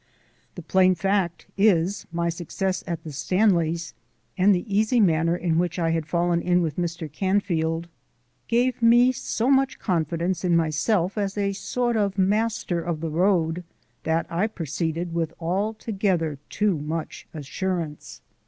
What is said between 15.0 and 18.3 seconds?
with altogether too much assurance.